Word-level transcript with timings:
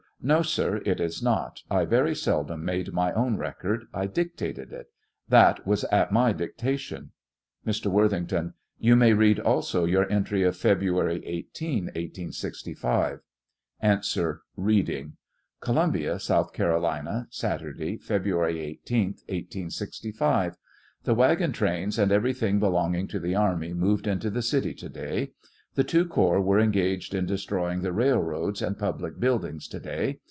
No, 0.23 0.43
sir, 0.43 0.83
it 0.85 0.99
is 1.01 1.23
not; 1.23 1.63
1 1.69 1.87
very 1.89 2.13
seldom 2.13 2.63
made 2.63 2.93
my 2.93 3.11
own 3.13 3.37
record, 3.37 3.85
I 3.91 4.05
dictated 4.05 4.71
it; 4.71 4.85
that 5.27 5.65
was 5.65 5.83
at 5.85 6.11
my 6.11 6.31
dictation. 6.31 7.09
Mr. 7.65 7.87
Worthington: 7.87 8.53
You 8.77 8.95
may 8.95 9.13
read 9.13 9.39
also 9.39 9.85
your 9.85 10.07
entry 10.11 10.43
of 10.43 10.55
February 10.55 11.25
18, 11.25 11.85
1865. 11.85 13.21
A. 13.81 13.87
(Eeading:) 13.99 15.13
Columbia, 15.59 16.19
South 16.19 16.53
Carolina, 16.53 17.25
Saturday, 17.31 17.97
February 17.97 18.59
18, 18.59 19.03
1865. 19.27 20.55
The 21.03 21.15
wagon 21.15 21.51
trains 21.51 21.97
and 21.97 22.11
everything 22.11 22.59
belonging 22.59 23.07
to 23.07 23.19
the 23.19 23.33
army 23.33 23.73
mbved 23.73 24.05
into 24.05 24.29
the 24.29 24.43
city 24.43 24.75
to 24.75 24.87
day. 24.89 25.31
The 25.73 25.85
two 25.85 26.03
corps 26.05 26.39
are 26.39 26.59
engaged 26.59 27.13
in 27.15 27.25
destroying 27.25 27.79
the 27.81 27.93
rail 27.93 28.19
roads 28.19 28.61
and 28.61 28.77
public 28.77 29.21
buildings 29.21 29.69
to 29.69 29.79
day. 29.79 30.19